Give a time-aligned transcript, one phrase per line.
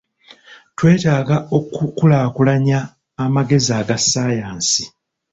[0.77, 2.79] Twetaaga okukulaakulanya
[3.23, 4.83] amagezi aga ssayansi.